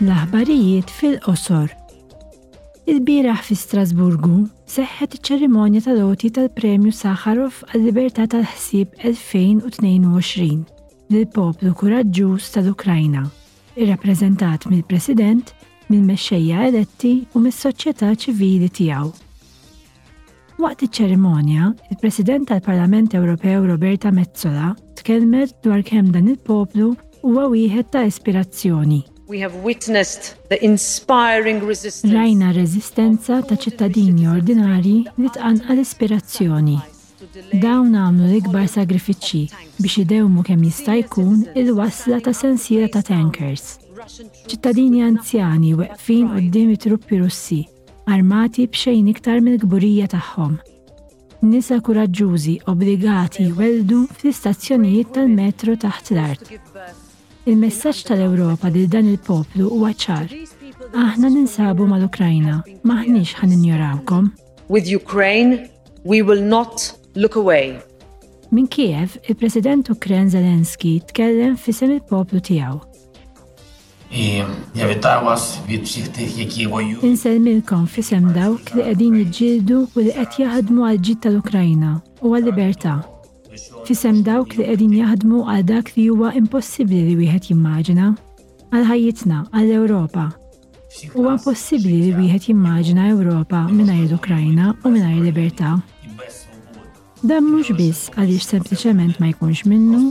[0.00, 1.70] L-aħbarijiet fil-qosor.
[2.86, 10.60] il biraħ fi Strasburgu seħħet ċerimonja tal doti tal-Premju Saharov għal-Libertà tal-ħsieb 2022
[11.08, 13.22] lill-poplu kuraġġuż tal-Ukrajna,
[13.80, 15.54] irrappreżentat mill-President,
[15.88, 19.10] mill-mexxejja eletti u mis-soċjetà ċivili tiegħu.
[20.60, 26.92] Waqt iċ-ċerimonja, il-President tal-Parlament Ewropew Roberta Mezzola tkellmet dwar kemm dan il-poplu
[27.24, 32.14] huwa wieħed ta' ispirazzjoni We have witnessed the inspiring resistance.
[32.18, 36.76] Rajna rezistenza ta' ċittadini ordinari li tqan għal-ispirazzjoni.
[37.62, 43.80] Dawn għamlu l-ikbar sagrifiċċji biex idewmu kemm jista' jkun il-wasla ta' sensiela ta' tankers.
[44.46, 47.60] ċittadini anzjani weqfin qudiem it-truppi Russi,
[48.06, 50.52] armati b'xejn iktar mill-gburija tagħhom.
[51.50, 57.04] Nisa kuraġġużi obbligati weldu fl-istazzjonijiet tal-metro taħt l-art
[57.46, 60.32] Il-messaġġ tal-Ewropa li dan il-poplu huwa ċar.
[60.98, 62.56] Aħna ninsabu mal-Ukrajna,
[62.88, 64.30] maħniex ħan injorawkom.
[64.68, 65.68] With Ukraine,
[66.02, 67.78] we will not look away.
[68.50, 72.80] Min Kiev, il-President Ukren Zelenski tkellem fisem il-poplu tiegħu.
[77.06, 83.00] Insemmilkom fisem dawk li qegħdin jiġġieldu u li qed jaħdmu għal ġid tal-Ukrajna u għal-libertà.
[83.88, 88.08] Fisem dawk li qegħdin jaħdmu għal dak li huwa impossibbli li wieħed jimmaġina,
[88.74, 90.26] għal ħajjitna, għal Ewropa.
[91.14, 95.70] Huwa possibbli li wieħed jimmaġina Ewropa mingħajr l-Ukrajna u mingħajr libertà.
[97.22, 100.02] Dan mhux biss għaliex sempliċement ma jkunx minnu,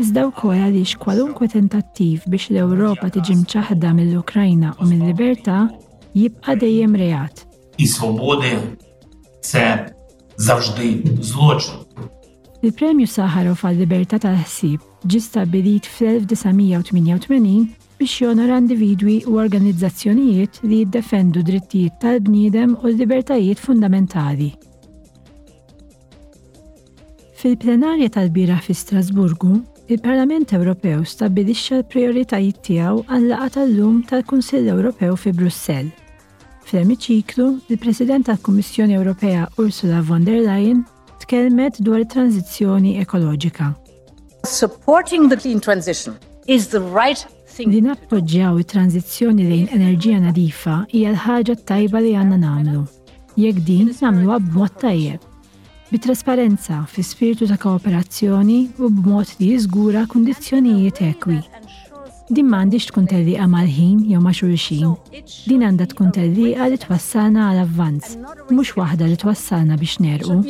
[0.00, 5.66] iżda wkoll għaliex kwalunkwe tentattiv biex l-Ewropa tiġi mċaħda mill-Ukrajna u mill-libertà
[6.16, 7.44] jibqa' dejjem reat.
[7.76, 8.54] Is svobode
[9.40, 9.66] se
[10.40, 11.83] zawżdy zloċin.
[12.64, 17.66] Il-Premju Saharov għal Libertà tal-ħsieb ġi stabbilit fl-1988
[18.00, 24.48] biex jonora individwi u organizzazzjonijiet li jiddefendu drittijiet tal-bniedem u l libertajiet fundamentali.
[27.42, 29.58] Fil-plenarja tal-bira fi Strasburgu,
[29.92, 35.92] il-Parlament Ewropew stabbilixxa l-prioritajiet tiegħu għal laqgħa tal-lum tal-Kunsill Ewropew fi Brussell.
[36.70, 40.86] Fl-emiċiklu, il-President tal-Kummissjoni Ewropea Ursula von der Leyen
[41.24, 43.72] tkellmet dwar it-tranzizzjoni ekoloġika.
[44.46, 46.14] Supporting the clean transition
[46.46, 47.24] is the right
[47.56, 47.72] thing.
[47.72, 52.82] Din appoġġjaw it-tranzizzjoni lejn enerġija nadifa hija l-ħaġa tajba li għandna nagħmlu.
[53.40, 55.24] Jekk din nagħmluha b'mod tajjeb.
[55.94, 61.40] Bit-trasparenza fi spiritu ta' kooperazzjoni u b'mod li jiżgura kundizzjonijiet ekwi
[62.32, 64.94] Din m'għandix tkun terriqa mal-ħin jew ma' xulxin.
[65.44, 68.14] Din għandha tkun terriqa li twassalna għal avvanz,
[68.48, 70.40] mhux waħda li twassalna biex nerqu.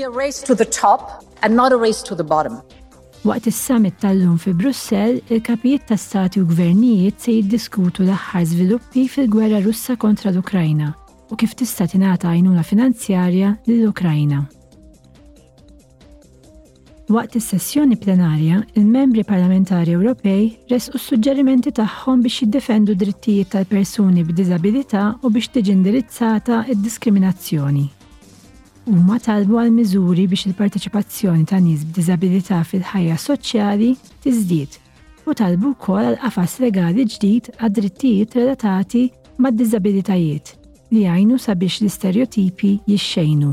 [3.24, 9.62] Waqt is-summit tal-lum fi Brussell, il-kapijiet ta' stati u gvernijiet se jiddiskutu l-aħħar żviluppi fil-gwerra
[9.64, 14.44] Russa kontra l-Ukrajna u kif tista' tingħata għajnuna finanzjarja lill-Ukrajna.
[17.08, 25.28] Waqt is-sessjoni plenarja, il-membri parlamentari Ewropej resqu s-suġġerimenti tagħhom biex jiddefendu drittijiet tal-persuni b'diżabilità u
[25.34, 27.84] biex tiġi indirizzata id-diskriminazzjoni.
[28.88, 33.90] Huma talbu għal miżuri biex il-parteċipazzjoni ta' nies b'diżabilità fil-ħajja soċjali
[34.24, 34.78] tiżdied
[35.28, 39.04] u talbu wkoll għal qafas legali ġdid għad drittijiet relatati
[39.44, 40.54] mad-diżabilitajiet
[40.96, 43.52] li jgħinu sabiex l-istereotipi jixxejnu.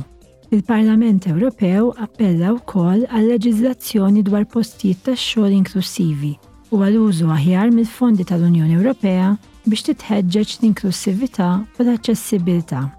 [0.51, 6.34] Il-Parlament Ewropew appella wkoll għal leġiżlazzjoni dwar postijiet tax-xogħol inklusivi
[6.75, 9.29] u għal użu aħjar mill-fondi tal-Unjoni Ewropea
[9.69, 12.89] biex titħeġġeġ l inklusivita u l-aċċessibilità.